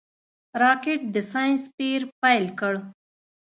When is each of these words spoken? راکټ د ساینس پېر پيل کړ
راکټ 0.61 0.99
د 1.13 1.15
ساینس 1.31 1.63
پېر 1.77 2.01
پيل 2.21 2.45
کړ 2.59 2.73